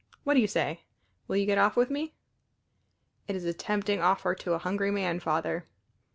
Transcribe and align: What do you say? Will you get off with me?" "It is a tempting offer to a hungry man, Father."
What 0.23 0.33
do 0.33 0.39
you 0.39 0.47
say? 0.47 0.81
Will 1.27 1.35
you 1.37 1.45
get 1.45 1.59
off 1.59 1.75
with 1.77 1.91
me?" 1.91 2.15
"It 3.27 3.35
is 3.35 3.45
a 3.45 3.53
tempting 3.53 4.01
offer 4.01 4.33
to 4.33 4.53
a 4.53 4.57
hungry 4.57 4.89
man, 4.89 5.19
Father." 5.19 5.67